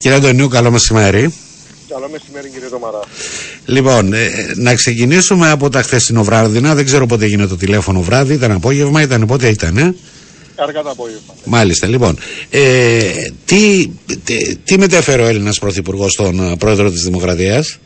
Κύριε 0.00 0.16
Αντωνίου, 0.16 0.48
καλό 0.48 0.70
μεσημέρι. 0.70 1.34
Καλό 1.88 2.08
μεσημέρι 2.08 2.48
κύριε 2.48 2.68
Τωμαρά. 2.68 3.00
Λοιπόν, 3.66 4.12
ε, 4.12 4.28
να 4.56 4.74
ξεκινήσουμε 4.74 5.50
από 5.50 5.70
τα 5.70 5.82
χθεσινοβράδινα. 5.82 6.74
Δεν 6.74 6.84
ξέρω 6.84 7.06
πότε 7.06 7.24
έγινε 7.24 7.46
το 7.46 7.56
τηλέφωνο 7.56 8.00
βράδυ. 8.00 8.34
Ήταν 8.34 8.50
απόγευμα, 8.52 9.02
ήταν 9.02 9.26
πότε 9.26 9.48
ήταν, 9.48 9.76
ε; 9.76 9.94
Αργά 10.56 10.82
το 10.82 10.90
απόγευμα. 10.90 11.34
Μάλιστα, 11.44 11.86
λοιπόν. 11.86 12.18
Ε, 12.50 13.00
τι, 13.44 13.90
τι, 14.24 14.56
τι 14.56 14.78
μετέφερε 14.78 15.22
ο 15.22 15.26
Έλληνας 15.26 15.58
Πρωθυπουργός 15.58 16.12
στον 16.12 16.50
ε, 16.50 16.56
πρόεδρο 16.56 16.90
της 16.90 17.02
Δημοκρατίας, 17.02 17.78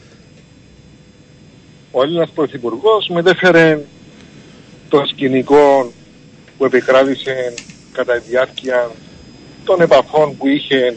Ο 1.90 2.02
Έλληνας 2.02 2.30
Πρωθυπουργός 2.34 3.08
μετέφερε 3.08 3.80
το 4.88 5.02
σκηνικό 5.12 5.92
που 6.58 6.64
επικράτησε 6.64 7.54
κατά 7.92 8.12
τη 8.20 8.28
διάρκεια 8.28 8.90
των 9.64 9.80
επαφών 9.80 10.36
που 10.36 10.46
είχε 10.48 10.96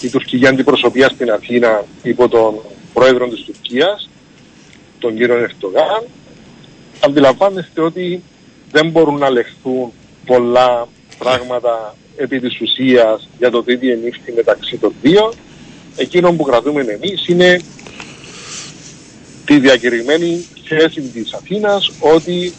η 0.00 0.08
τουρκική 0.08 0.46
αντιπροσωπεία 0.46 1.08
στην 1.08 1.30
Αθήνα 1.30 1.84
υπό 2.02 2.28
τον 2.28 2.60
πρόεδρο 2.92 3.28
της 3.28 3.44
Τουρκίας, 3.44 4.08
τον 4.98 5.16
κύριο 5.16 5.36
Ερτογάν, 5.36 6.04
αντιλαμβάνεστε 7.00 7.80
ότι 7.80 8.22
δεν 8.72 8.90
μπορούν 8.90 9.18
να 9.18 9.30
λεχθούν 9.30 9.92
πολλά 10.26 10.88
πράγματα 11.18 11.96
επί 12.16 12.40
της 12.40 12.60
ουσίας 12.60 13.28
για 13.38 13.50
το 13.50 13.62
τι 13.62 13.76
διενύχθη 13.76 14.32
μεταξύ 14.32 14.76
των 14.76 14.92
δύο. 15.02 15.32
Εκείνο 15.96 16.32
που 16.32 16.42
κρατούμε 16.42 16.80
εμείς 16.80 17.28
είναι 17.28 17.60
τη 19.44 19.58
διακηρυγμένη 19.58 20.46
θέση 20.68 21.00
της 21.00 21.32
Αθήνας 21.32 21.92
ότι 22.00 22.52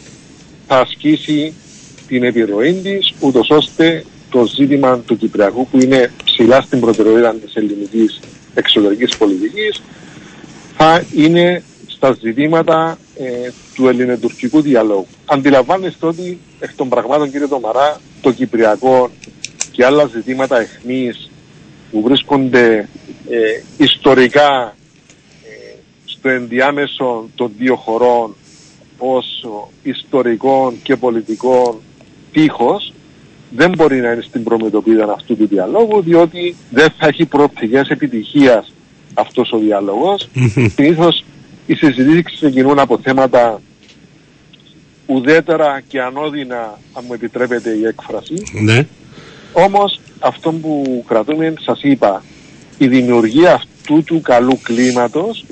θα 0.66 0.78
ασκήσει 0.78 1.54
την 2.06 2.22
επιρροή 2.22 2.72
της 2.72 3.14
ούτως 3.20 3.50
ώστε 3.50 4.04
το 4.30 4.46
ζήτημα 4.46 4.98
του 4.98 5.16
Κυπριακού 5.16 5.68
που 5.68 5.78
είναι 5.80 6.12
ψηλά 6.24 6.60
στην 6.60 6.80
προτεραιότητα 6.80 7.34
της 7.34 7.54
ελληνικής 7.54 8.20
εξωτερικής 8.54 9.16
πολιτικής 9.16 9.82
θα 10.76 11.04
είναι 11.14 11.62
στα 11.86 12.16
ζητήματα 12.20 12.98
ε, 13.18 13.50
του 13.74 13.88
ελληνοτουρκικού 13.88 14.60
διαλόγου. 14.60 15.06
Αντιλαμβάνεστε 15.26 16.06
ότι 16.06 16.38
εκ 16.58 16.74
των 16.76 16.88
πραγμάτων 16.88 17.30
κύριε 17.30 17.46
Τομαρά 17.46 18.00
το 18.20 18.32
Κυπριακό 18.32 19.10
και 19.72 19.84
άλλα 19.84 20.06
ζητήματα 20.06 20.60
εχμής 20.60 21.30
που 21.90 22.02
βρίσκονται 22.02 22.88
ε, 23.28 23.62
ιστορικά 23.76 24.76
ε, 25.44 25.78
στο 26.04 26.28
ενδιάμεσο 26.28 27.28
των 27.34 27.52
δύο 27.58 27.76
χωρών 27.76 28.36
ως 28.98 29.46
ιστορικών 29.82 30.82
και 30.82 30.96
πολιτικών 30.96 31.80
τείχος 32.32 32.92
δεν 33.50 33.72
μπορεί 33.76 34.00
να 34.00 34.10
είναι 34.12 34.22
στην 34.28 34.42
προμετωπίδα 34.42 35.12
αυτού 35.12 35.36
του 35.36 35.46
διαλόγου 35.46 36.02
διότι 36.02 36.56
δεν 36.70 36.88
θα 36.98 37.06
έχει 37.06 37.24
προοπτικές 37.26 37.88
επιτυχίας 37.88 38.72
αυτός 39.14 39.50
ο 39.52 39.58
διάλογος. 39.58 40.28
Συνήθως 40.74 41.24
οι 41.66 41.74
συζητήσεις 41.74 42.36
ξεκινούν 42.36 42.78
από 42.78 42.98
θέματα 42.98 43.60
ουδέτερα 45.06 45.82
και 45.88 46.00
ανώδυνα, 46.00 46.78
αν 46.92 47.04
μου 47.06 47.12
επιτρέπετε 47.14 47.70
η 47.70 47.84
έκφραση. 47.84 48.34
Ναι. 48.62 48.86
Όμως 49.52 50.00
αυτό 50.18 50.52
που 50.52 51.04
κρατούμε, 51.08 51.54
σας 51.60 51.80
είπα, 51.82 52.22
η 52.78 52.86
δημιουργία 52.86 53.52
αυτού 53.54 54.02
του 54.04 54.20
καλού 54.20 54.58
κλίματος 54.62 55.44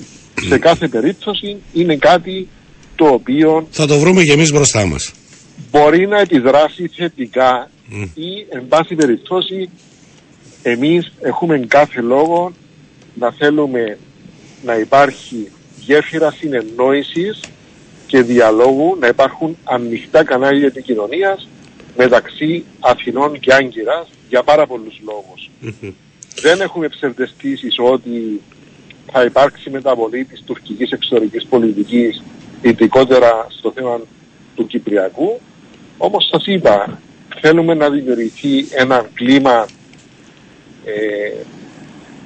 σε 0.48 0.58
κάθε 0.58 0.89
περίπτωση 0.89 1.56
είναι 1.72 1.97
κάτι 1.97 2.48
το 2.97 3.06
οποίο 3.06 3.67
Θα 3.70 3.86
το 3.86 3.98
βρούμε 3.98 4.22
και 4.22 4.33
εμείς 4.33 4.52
μπροστά 4.52 4.86
μας. 4.86 5.12
μπορεί 5.70 6.06
να 6.06 6.20
επιδράσει 6.20 6.91
θετικά 6.97 7.70
ή 8.15 8.47
εν 8.48 8.69
πάση 8.69 8.95
περιπτώσει 8.95 9.70
εμείς 10.62 11.12
έχουμε 11.20 11.59
κάθε 11.59 12.01
λόγο 12.01 12.53
να 13.15 13.33
θέλουμε 13.33 13.98
να 14.65 14.77
υπάρχει 14.79 15.51
γέφυρα 15.81 16.31
συνεννόησης 16.31 17.41
και 18.07 18.23
διαλόγου, 18.23 18.97
να 19.01 19.07
υπάρχουν 19.07 19.57
ανοιχτά 19.64 20.25
κανάλια 20.25 20.67
επικοινωνίας 20.67 21.48
μεταξύ 21.96 22.64
Αθηνών 22.80 23.41
και 23.41 23.55
Άγκυρας 23.55 24.08
για 24.29 24.42
πάρα 24.42 24.67
πολλούς 24.67 25.01
λόγους. 25.05 25.51
Δεν 26.42 26.61
έχουμε 26.61 26.89
ψευδεστήσεις 26.89 27.77
ότι 27.79 28.41
θα 29.13 29.25
υπάρξει 29.25 29.70
μεταβολή 29.70 30.25
της 30.25 30.42
τουρκικής 30.46 30.91
εξωτερικής 30.91 31.46
πολιτικής 31.46 32.23
ειδικότερα 32.63 33.46
στο 33.48 33.73
θέμα 33.73 34.01
του 34.55 34.67
Κυπριακού. 34.67 35.41
Όμως 35.98 36.29
σας 36.30 36.46
είπα, 36.46 37.01
θέλουμε 37.41 37.74
να 37.74 37.91
δημιουργηθεί 37.91 38.67
ένα 38.77 39.11
κλίμα 39.14 39.67
ε, 40.85 41.33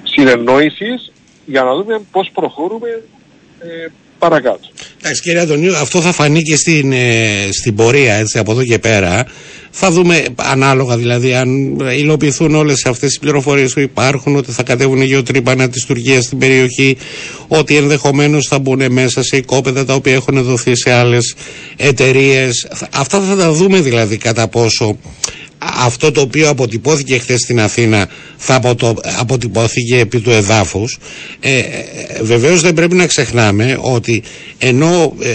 συνεννόησης 0.02 1.12
για 1.46 1.62
να 1.62 1.74
δούμε 1.74 2.00
πώς 2.10 2.30
προχωρούμε 2.34 2.88
ε, 3.58 3.86
παρακάτω. 4.18 4.68
Εντάξει 5.00 5.22
κύριε 5.22 5.40
Αντωνίου, 5.40 5.76
αυτό 5.76 6.00
θα 6.00 6.12
φανεί 6.12 6.42
και 6.42 6.56
στην, 6.56 6.92
ε, 6.92 7.48
στην 7.52 7.74
πορεία 7.74 8.14
έτσι, 8.14 8.38
από 8.38 8.50
εδώ 8.52 8.64
και 8.64 8.78
πέρα. 8.78 9.26
Θα 9.70 9.90
δούμε 9.90 10.24
ανάλογα 10.36 10.96
δηλαδή 10.96 11.34
αν 11.34 11.78
υλοποιηθούν 11.80 12.54
όλες 12.54 12.84
αυτές 12.86 13.14
οι 13.14 13.18
πληροφορίες 13.18 13.72
που 13.72 13.80
υπάρχουν, 13.80 14.36
ότι 14.36 14.52
θα 14.52 14.62
κατέβουν 14.62 15.02
γεωτρύπανα 15.02 15.68
της 15.68 15.84
Τουρκίας 15.84 16.24
στην 16.24 16.38
περιοχή, 16.38 16.96
ότι 17.48 17.76
ενδεχομένως 17.76 18.46
θα 18.46 18.58
μπουν 18.58 18.92
μέσα 18.92 19.22
σε 19.22 19.36
οικόπεδα 19.36 19.84
τα 19.84 19.94
οποία 19.94 20.14
έχουν 20.14 20.42
δοθεί 20.42 20.76
σε 20.76 20.92
άλλες 20.92 21.34
εταιρείες. 21.76 22.68
Αυτά 22.94 23.20
θα 23.20 23.36
τα 23.36 23.52
δούμε 23.52 23.80
δηλαδή 23.80 24.16
κατά 24.16 24.48
πόσο 24.48 24.96
αυτό 25.62 26.12
το 26.12 26.20
οποίο 26.20 26.48
αποτυπώθηκε 26.48 27.18
χθες 27.18 27.40
στην 27.40 27.60
Αθήνα 27.60 28.08
θα 28.36 28.54
αποτο, 28.54 28.94
αποτυπώθηκε 29.18 29.98
επί 29.98 30.20
του 30.20 30.30
εδάφους. 30.30 30.98
Ε, 31.40 31.58
ε, 31.58 31.64
βεβαίως 32.22 32.60
δεν 32.62 32.74
πρέπει 32.74 32.94
να 32.94 33.06
ξεχνάμε 33.06 33.78
ότι 33.80 34.22
ενώ 34.58 35.14
ε, 35.20 35.30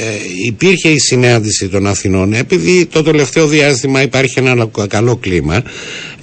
υπήρχε 0.45 0.89
η 0.89 0.97
συνάντηση 0.99 1.67
των 1.67 1.87
Αθηνών 1.87 2.33
επειδή 2.33 2.85
το 2.85 3.03
τελευταίο 3.03 3.47
διάστημα 3.47 4.01
υπάρχει 4.01 4.39
ένα 4.39 4.69
καλό 4.87 5.15
κλίμα 5.15 5.63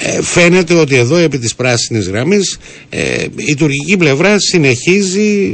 ε, 0.05 0.23
φαίνεται 0.23 0.75
ότι 0.75 0.97
εδώ 0.97 1.17
επί 1.17 1.39
της 1.39 1.55
πράσινης 1.55 2.09
γραμμής 2.09 2.59
ε, 2.89 3.25
η 3.35 3.55
τουρκική 3.55 3.97
πλευρά 3.97 4.39
συνεχίζει 4.39 5.53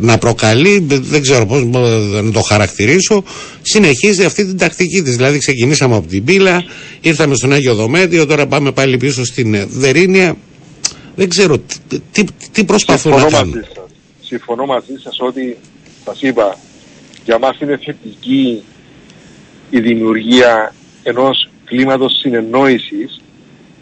να 0.00 0.18
προκαλεί 0.18 0.86
δεν 0.88 1.22
ξέρω 1.22 1.46
πώς 1.46 1.64
να 2.22 2.30
το 2.30 2.40
χαρακτηρίσω 2.40 3.24
συνεχίζει 3.62 4.24
αυτή 4.24 4.46
την 4.46 4.58
τακτική 4.58 5.02
της 5.02 5.16
δηλαδή 5.16 5.38
ξεκινήσαμε 5.38 5.96
από 5.96 6.06
την 6.06 6.24
πύλα 6.24 6.64
ήρθαμε 7.00 7.34
στον 7.34 7.52
Άγιο 7.52 7.74
Δομέτιο, 7.74 8.26
τώρα 8.26 8.46
πάμε 8.46 8.72
πάλι 8.72 8.96
πίσω 8.96 9.24
στην 9.24 9.54
ε, 9.54 9.64
Δερίνια. 9.64 10.36
Δεν 11.14 11.28
ξέρω 11.28 11.58
τι, 11.58 12.00
τι, 12.12 12.24
τι 12.52 12.64
προσπαθούν 12.64 13.12
Συμφωνώ 13.12 13.30
να 13.30 13.38
κάνουν. 13.38 13.54
μαζί 13.54 13.68
σας. 13.74 13.84
Συμφωνώ 14.20 14.66
μαζί 14.66 14.94
σας 15.02 15.16
ότι 15.20 15.56
σας 16.04 16.22
είπα 16.22 16.58
για 17.24 17.38
μας 17.38 17.60
είναι 17.60 17.78
θετική 17.84 18.62
η 19.70 19.80
δημιουργία 19.80 20.74
ενός 21.02 21.48
κλίματος 21.66 22.12
συνεννόησης 22.18 23.20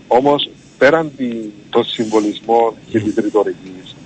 όμως 0.07 0.51
πέραν 0.79 1.13
τη- 1.17 1.51
των 1.71 1.85
συμβολισμών 1.85 2.75
και 2.91 3.01
της 3.01 3.15
ρητορικής 3.15 3.97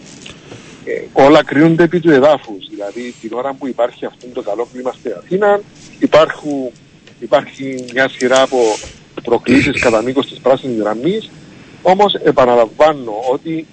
ε, 0.85 0.91
όλα 1.13 1.43
κρίνονται 1.45 1.83
επί 1.83 2.01
του 2.01 2.11
εδάφους. 2.11 2.67
Δηλαδή 2.71 3.15
την 3.21 3.31
ώρα 3.33 3.53
που 3.55 3.67
υπάρχει 3.67 4.05
αυτό 4.05 4.27
το 4.33 4.43
καλό 4.43 4.69
κλίμα 4.73 4.93
στην 4.93 5.13
Αθήνα 5.19 5.61
υπάρχουν, 5.99 6.71
υπάρχει 7.21 7.85
μια 7.93 8.09
σειρά 8.09 8.43
από 8.43 8.59
προκλήσεις 9.23 9.81
κατά 9.85 10.03
μήκος 10.03 10.27
της 10.27 10.39
πράσινης 10.39 10.79
γραμμής. 10.79 11.31
Όμως 11.83 12.15
επαναλαμβάνω 12.15 13.13
ότι 13.33 13.67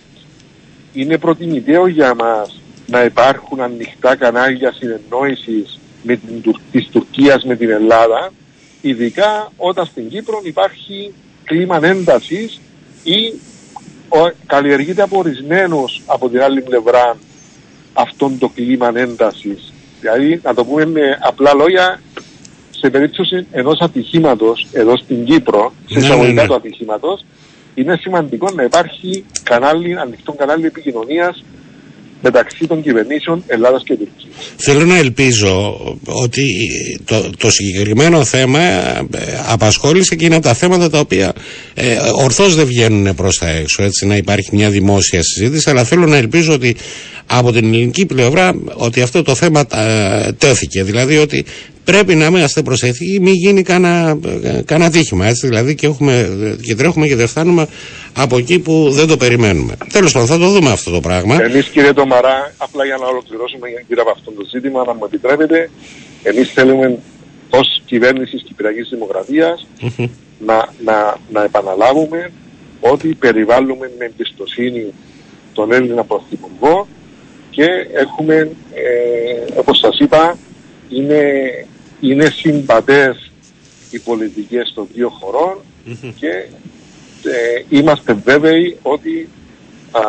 είναι 0.93 1.17
προτιμητέο 1.17 1.87
για 1.87 2.15
μας 2.15 2.61
να 2.87 3.03
υπάρχουν 3.03 3.61
ανοιχτά 3.61 4.15
κανάλια 4.15 4.71
συνεννόησης 4.73 5.79
με 6.03 6.15
την, 6.15 6.41
Τουρ- 6.41 6.61
της 6.71 6.87
Τουρκίας 6.91 7.43
με 7.43 7.55
την 7.55 7.69
Ελλάδα 7.69 8.31
ειδικά 8.89 9.51
όταν 9.57 9.85
στην 9.85 10.09
Κύπρο 10.09 10.41
υπάρχει 10.43 11.13
κλίμα 11.43 11.79
έντασης 11.83 12.61
ή 13.03 13.33
ο, 14.09 14.31
καλλιεργείται 14.45 15.01
από 15.01 15.17
ορισμένους 15.17 16.01
από 16.05 16.29
την 16.29 16.41
άλλη 16.41 16.61
πλευρά 16.61 17.17
αυτόν 17.93 18.37
το 18.39 18.49
κλίμα 18.49 18.91
έντασης. 18.95 19.73
Δηλαδή, 19.99 20.39
να 20.43 20.53
το 20.53 20.65
πούμε 20.65 20.85
με 20.85 21.17
απλά 21.21 21.53
λόγια, 21.53 22.01
σε 22.69 22.89
περίπτωση 22.89 23.47
ενός 23.51 23.79
ατυχήματος 23.79 24.67
εδώ 24.71 24.97
στην 24.97 25.25
Κύπρο, 25.25 25.73
σε 25.85 25.99
Ναι, 25.99 26.05
εισαγωγικά 26.05 26.33
ναι, 26.33 26.41
ναι. 26.41 26.47
του 26.47 26.55
ατυχήματος, 26.55 27.25
είναι 27.73 27.97
σημαντικό 28.01 28.51
να 28.51 28.63
υπάρχει 28.63 29.25
κανάλι, 29.43 29.99
ανοιχτό 29.99 30.31
κανάλι 30.31 30.65
επικοινωνίας 30.65 31.43
μεταξύ 32.21 32.67
των 32.67 32.81
κυβερνήσεων 32.81 33.43
Ελλάδας 33.47 33.83
και 33.83 33.95
Τουρκίας. 33.95 34.27
Θέλω 34.55 34.85
να 34.85 34.97
ελπίζω 34.97 35.77
ότι 36.03 36.43
το, 37.05 37.29
το 37.37 37.51
συγκεκριμένο 37.51 38.23
θέμα 38.23 38.59
ε, 38.59 39.05
απασχόλησε 39.47 40.15
και 40.15 40.25
είναι 40.25 40.35
από 40.35 40.43
τα 40.43 40.53
θέματα 40.53 40.89
τα 40.89 40.99
οποία 40.99 41.33
ε, 41.77 41.97
ορθώς 42.15 42.55
δεν 42.55 42.65
βγαίνουν 42.65 43.15
προς 43.15 43.37
τα 43.37 43.49
έξω 43.49 43.83
έτσι 43.83 44.05
να 44.05 44.15
υπάρχει 44.15 44.49
μια 44.51 44.69
δημόσια 44.69 45.23
συζήτηση 45.23 45.69
αλλά 45.69 45.83
θέλω 45.83 46.05
να 46.05 46.17
ελπίζω 46.17 46.53
ότι 46.53 46.75
από 47.25 47.51
την 47.51 47.73
ελληνική 47.73 48.05
πλευρά 48.05 48.55
ότι 48.73 49.01
αυτό 49.01 49.23
το 49.23 49.35
θέμα 49.35 49.59
ε, 49.59 50.31
τέθηκε 50.31 50.83
δηλαδή 50.83 51.17
ότι 51.17 51.45
πρέπει 51.83 52.15
να 52.15 52.25
είμαστε 52.25 52.61
προσεκτικοί 52.61 53.19
μην 53.21 53.33
γίνει 53.33 53.61
κανένα, 53.61 54.19
κανένα 54.65 54.91
τύχημα 54.91 55.25
έτσι 55.25 55.47
δηλαδή 55.47 55.75
και, 55.75 55.87
έχουμε, 55.87 56.29
και 56.61 56.75
τρέχουμε 56.75 57.07
και 57.07 57.15
δεν 57.15 57.27
φτάνουμε 57.27 57.67
από 58.13 58.37
εκεί 58.37 58.59
που 58.59 58.89
δεν 58.91 59.07
το 59.07 59.17
περιμένουμε. 59.17 59.73
Τέλος 59.91 60.11
πάντων 60.11 60.27
θα 60.27 60.37
το 60.37 60.49
δούμε 60.49 60.71
αυτό 60.71 60.91
το 60.91 60.99
πράγμα. 60.99 61.37
Εμείς 61.43 61.67
κύριε 61.67 61.93
Τομαρά 61.93 62.53
απλά 62.57 62.85
για 62.85 62.97
να 62.97 63.07
ολοκληρώσουμε 63.07 63.67
γύρω 63.87 64.01
από 64.01 64.11
αυτό 64.11 64.31
το 64.31 64.43
ζήτημα 64.51 64.83
να 64.85 64.93
μου 64.93 65.05
επιτρέπετε 65.05 65.69
εμείς 66.23 66.51
θέλουμε 66.51 66.97
ως 67.49 67.81
κυβέρνησης 67.85 68.43
Κυπριακής 68.43 68.89
Δημοκρατίας 68.89 69.67
να, 70.39 70.73
να, 70.83 71.17
να 71.31 71.43
επαναλάβουμε 71.43 72.31
ότι 72.79 73.15
περιβάλλουμε 73.15 73.91
με 73.97 74.05
εμπιστοσύνη 74.05 74.93
τον 75.53 75.71
Έλληνα 75.71 76.03
Πρωθυπουργό 76.03 76.87
και 77.49 77.67
έχουμε, 77.93 78.35
ε, 78.73 79.59
όπως 79.59 79.77
σας 79.77 79.99
είπα, 79.99 80.37
είναι, 80.89 81.21
είναι 81.99 82.29
συμπατές 82.29 83.31
οι 83.89 83.99
πολιτικές 83.99 84.71
των 84.75 84.87
δύο 84.93 85.11
και 86.19 86.27
ε, 87.23 87.65
είμαστε 87.69 88.13
βέβαιοι 88.13 88.77
ότι 88.81 89.29
θα, 89.91 90.03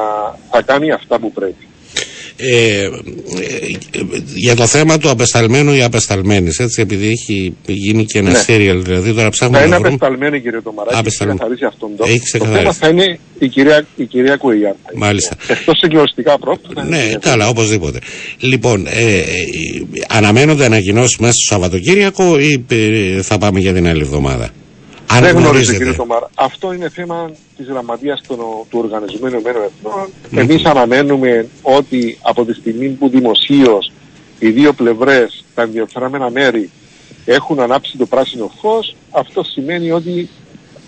θα 0.50 0.62
κάνει 0.62 0.90
αυτά 0.90 1.18
που 1.18 1.32
πρέπει. 1.32 1.66
Ε, 2.38 2.84
ε, 2.84 2.88
για 4.34 4.56
το 4.56 4.66
θέμα 4.66 4.98
του 4.98 5.10
απεσταλμένου 5.10 5.72
ή 5.72 5.82
απεσταλμένης, 5.82 6.58
έτσι, 6.58 6.80
επειδή 6.80 7.08
έχει 7.08 7.56
γίνει 7.66 8.04
και 8.04 8.18
ένα 8.18 8.30
ναι. 8.30 8.44
serial, 8.46 8.80
δηλαδή 8.84 9.12
τώρα 9.12 9.28
ψάχνουμε. 9.28 9.58
Θα 9.58 9.66
είναι 9.66 9.76
απεσταλμένη, 9.76 10.40
κύριε 10.40 10.60
Τωμαράκη, 10.60 10.96
έχει 10.98 11.16
ξεκαθαρίσει 11.16 11.64
αυτόν 11.64 11.96
τον. 11.96 12.08
Έχει 12.08 12.20
ξεκαθαρίσει. 12.20 12.64
Το 12.64 12.72
θέμα 12.72 12.72
θα 12.72 12.88
είναι 12.88 13.18
η 13.38 13.48
κυρία, 13.48 13.86
η 13.96 14.04
κυρία 14.04 14.36
Κουεγιά. 14.36 14.76
Μάλιστα. 14.94 15.36
Εκτός 15.48 15.80
εγκλωστικά 15.80 16.38
πρώτα. 16.38 16.84
Ναι, 16.84 17.12
καλά, 17.20 17.48
οπωσδήποτε. 17.48 17.98
Λοιπόν, 18.40 18.86
ε, 18.86 19.16
ε, 19.16 19.24
αναμένονται 20.08 20.64
ανακοινώσεις 20.64 21.18
μέσα 21.18 21.32
στο 21.32 21.54
Σαββατοκύριακο 21.54 22.38
ή 22.38 22.64
ε, 22.68 23.22
θα 23.22 23.38
πάμε 23.38 23.60
για 23.60 23.72
την 23.72 23.86
άλλη 23.86 24.00
εβδομάδα; 24.00 24.50
Αν 25.08 25.22
δεν 25.22 25.36
γνωρίζω 25.36 25.72
κύριε 25.72 25.92
Τομάρα. 25.92 26.30
Αυτό 26.34 26.72
είναι 26.72 26.88
θέμα 26.88 27.30
της 27.56 27.66
γραμματείας 27.66 28.20
του 28.68 28.78
Οργανισμού 28.78 29.26
Ηνωμένων 29.26 29.62
Εθνών. 29.62 30.08
Mm. 30.08 30.36
Εμείς 30.36 30.64
αναμένουμε 30.64 31.48
ότι 31.62 32.18
από 32.22 32.44
τη 32.44 32.52
στιγμή 32.52 32.88
που 32.88 33.08
δημοσίως 33.08 33.92
οι 34.38 34.50
δύο 34.50 34.72
πλευρές, 34.72 35.44
τα 35.54 35.62
ενδιαφερόμενα 35.62 36.30
μέρη, 36.30 36.70
έχουν 37.24 37.60
ανάψει 37.60 37.96
το 37.96 38.06
πράσινο 38.06 38.50
φως, 38.60 38.96
αυτό 39.10 39.42
σημαίνει 39.42 39.90
ότι 39.90 40.28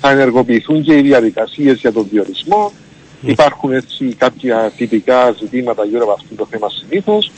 θα 0.00 0.10
ενεργοποιηθούν 0.10 0.82
και 0.82 0.96
οι 0.96 1.00
διαδικασίες 1.00 1.78
για 1.78 1.92
τον 1.92 2.06
διορισμό. 2.10 2.72
Mm. 2.72 3.28
Υπάρχουν 3.28 3.72
έτσι 3.72 4.14
κάποια 4.18 4.72
τυπικά 4.76 5.34
ζητήματα 5.40 5.84
γύρω 5.84 6.02
από 6.02 6.12
αυτό 6.12 6.34
το 6.34 6.46
θέμα 6.50 6.68
συνήθως. 6.70 7.30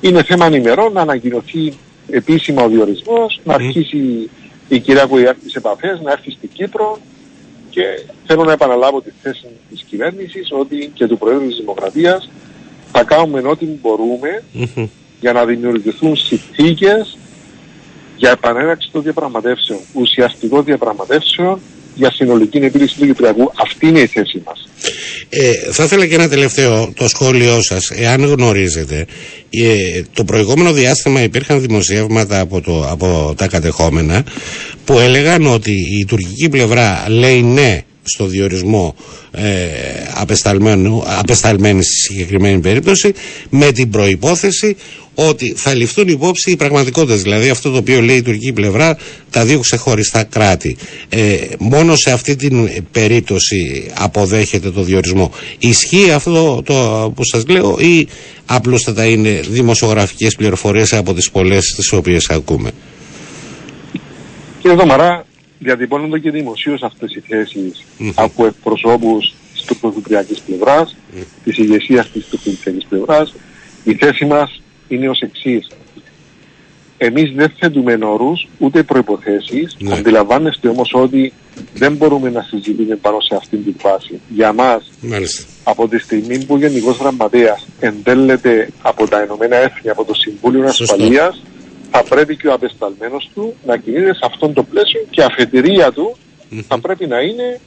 Είναι 0.00 0.22
θέμα 0.22 0.56
ημερών 0.56 0.92
να 0.92 1.00
ανακοινωθεί 1.00 1.72
επίσημα 2.10 2.62
ο 2.62 2.68
διορισμός, 2.68 3.40
να 3.44 3.54
αρχίσει 3.54 4.30
η 4.68 4.80
κυρία 4.80 5.06
που 5.06 5.16
τις 5.42 5.54
επαφές 5.54 6.00
να 6.00 6.12
έρθει 6.12 6.30
στην 6.30 6.50
Κύπρο 6.52 6.98
και 7.70 7.82
θέλω 8.26 8.44
να 8.44 8.52
επαναλάβω 8.52 9.00
τη 9.00 9.10
θέση 9.22 9.46
της 9.70 9.82
κυβέρνησης 9.82 10.48
ότι 10.50 10.90
και 10.94 11.06
του 11.06 11.18
Προέδρου 11.18 11.46
της 11.46 11.56
Δημοκρατίας 11.56 12.30
θα 12.92 13.04
κάνουμε 13.04 13.40
ό,τι 13.48 13.66
μπορούμε 13.66 14.42
για 15.20 15.32
να 15.32 15.44
δημιουργηθούν 15.44 16.16
συνθήκες 16.16 17.18
για 18.16 18.30
επανέναξη 18.30 18.90
των 18.92 19.02
διαπραγματεύσεων, 19.02 19.80
ουσιαστικών 19.92 20.64
διαπραγματεύσεων 20.64 21.60
για 21.94 22.10
συνολική 22.10 22.58
επίλυση 22.58 22.98
του 22.98 23.06
Κυπριακού. 23.06 23.52
Αυτή 23.56 23.86
είναι 23.86 24.00
η 24.00 24.06
θέση 24.06 24.42
μας. 24.46 24.67
Ε, 25.28 25.52
θα 25.72 25.84
ήθελα 25.84 26.06
και 26.06 26.14
ένα 26.14 26.28
τελευταίο 26.28 26.92
το 26.96 27.08
σχόλιο 27.08 27.62
σας, 27.62 27.90
εάν 27.90 28.24
γνωρίζετε. 28.24 29.06
Ε, 29.50 30.02
το 30.12 30.24
προηγούμενο 30.24 30.72
διάστημα 30.72 31.22
υπήρχαν 31.22 31.60
δημοσιεύματα 31.60 32.40
από, 32.40 32.60
το, 32.60 32.88
από 32.90 33.34
τα 33.36 33.46
κατεχόμενα 33.48 34.24
που 34.84 34.98
έλεγαν 34.98 35.46
ότι 35.46 35.72
η 36.00 36.04
τουρκική 36.04 36.48
πλευρά 36.48 37.04
λέει 37.08 37.42
ναι 37.42 37.82
στο 38.08 38.26
διορισμό 38.26 38.94
ε, 39.30 39.66
απεσταλμένου, 40.14 41.02
απεσταλμένη 41.18 41.82
στη 41.82 41.94
συγκεκριμένη 41.94 42.60
περίπτωση 42.60 43.12
με 43.50 43.72
την 43.72 43.90
προϋπόθεση 43.90 44.76
ότι 45.20 45.52
θα 45.56 45.74
ληφθούν 45.74 46.08
υπόψη 46.08 46.50
οι 46.50 46.56
πραγματικότητες 46.56 47.22
δηλαδή 47.22 47.48
αυτό 47.48 47.70
το 47.70 47.76
οποίο 47.76 48.00
λέει 48.00 48.16
η 48.16 48.22
τουρκική 48.22 48.52
πλευρά 48.52 48.96
τα 49.30 49.44
δύο 49.44 49.58
ξεχωριστά 49.58 50.24
κράτη. 50.24 50.76
Ε, 51.08 51.36
μόνο 51.58 51.96
σε 51.96 52.10
αυτή 52.10 52.36
την 52.36 52.68
περίπτωση 52.92 53.90
αποδέχεται 53.94 54.70
το 54.70 54.82
διορισμό. 54.82 55.32
Ισχύει 55.58 56.10
αυτό 56.10 56.62
το 56.64 57.12
που 57.16 57.24
σας 57.24 57.46
λέω 57.48 57.76
ή 57.78 58.06
απλούστατα 58.46 59.04
είναι 59.04 59.40
δημοσιογραφικές 59.48 60.34
πληροφορίες 60.34 60.92
από 60.92 61.14
τις 61.14 61.30
πολλές 61.30 61.74
τις 61.76 61.92
οποίες 61.92 62.28
ακούμε; 62.30 62.70
Κύριε 64.60 64.76
Δωμαρά, 64.76 65.24
διατυπώνονται 65.58 66.18
και 66.18 66.30
δημοσίως 66.30 66.82
αυτές 66.82 67.14
οι 67.14 67.20
θέσεις 67.20 67.84
mm-hmm. 67.98 68.12
από 68.14 68.46
εκπροσώπους 68.46 69.34
της 69.52 69.62
τουρκοκυπριακής 69.62 70.40
πλευράς, 70.40 70.96
mm-hmm. 70.96 71.24
της 71.44 71.58
ηγεσίας 71.58 72.10
της 72.10 72.26
τουρκοκυπριακής 72.26 72.86
πλευράς. 72.88 73.34
Η 73.84 73.94
θέση 73.94 74.24
μας 74.24 74.60
είναι 74.88 75.08
ως 75.08 75.20
εξής. 75.20 75.68
Εμείς 77.00 77.32
δεν 77.34 77.52
θέτουμε 77.58 77.98
όρους 78.02 78.48
ούτε 78.58 78.82
προϋποθέσεις. 78.82 79.76
Ναι. 79.78 79.94
Αντιλαμβάνεστε 79.94 80.68
όμως 80.68 80.90
ότι 80.94 81.32
δεν 81.74 81.94
μπορούμε 81.94 82.30
να 82.30 82.42
συζητήσουμε 82.42 82.96
πάνω 82.96 83.20
σε 83.20 83.34
αυτήν 83.34 83.64
την 83.64 83.74
φάση. 83.78 84.20
Για 84.28 84.52
μας, 84.52 84.90
Μάλιστα. 85.00 85.44
από 85.64 85.88
τη 85.88 85.98
στιγμή 85.98 86.44
που 86.44 86.54
ο 86.54 86.58
Γενικός 86.58 86.96
Γραμματέας 86.96 87.66
εντέλεται 87.80 88.70
από 88.82 89.08
τα 89.08 89.22
Ηνωμένα 89.22 89.56
Έθνη, 89.56 89.90
από 89.90 90.04
το 90.04 90.14
Συμβούλιο 90.14 90.64
Ασφαλείας, 90.64 91.42
θα 91.90 92.02
πρέπει 92.08 92.36
και 92.36 92.48
ο 92.48 92.52
απεσταλμένος 92.52 93.30
του 93.34 93.54
να 93.66 93.76
κινείται 93.76 94.14
σε 94.14 94.20
αυτόν 94.22 94.52
το 94.52 94.62
πλαίσιο 94.62 95.06
και 95.10 95.22
αφετηρία 95.22 95.92
του 95.92 96.16
θα 96.68 96.80
πρέπει 96.80 97.06
να 97.06 97.20
είναι 97.20 97.60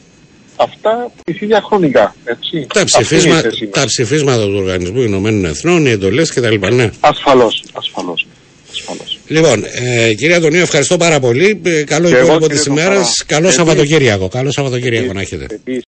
αυτά 0.56 1.12
που 1.26 1.34
διαχρονικά. 1.46 2.16
Έτσι. 2.24 2.68
Τα, 2.74 2.84
ψηφίσμα, 2.84 3.42
τα 3.72 3.86
ψηφίσματα 3.86 4.44
του 4.46 4.56
Οργανισμού 4.56 5.02
Ηνωμένων 5.02 5.46
Εθνών, 5.46 5.86
οι 5.86 5.90
εντολές 5.90 6.34
κτλ. 6.34 6.74
Ναι. 6.76 6.90
Ασφαλώς, 7.00 7.64
ασφαλώς. 7.74 8.28
ασφαλώς. 8.72 9.20
Λοιπόν, 9.28 9.64
ε, 9.64 10.14
κυρία 10.14 10.36
Αντωνίου, 10.36 10.62
ευχαριστώ 10.62 10.98
πάρα 10.98 11.20
πολύ. 11.20 11.62
Ε, 11.64 11.84
καλό 11.84 12.10
υπόλοιπο 12.10 12.48
της 12.48 12.66
ημέρας. 12.66 13.24
Καλό 13.26 13.52
Σαββατοκύριακο. 13.52 14.28
Καλό 14.28 14.52
Σαββατοκύριακο 14.52 15.14
να 15.14 15.22
έχετε. 15.22 15.60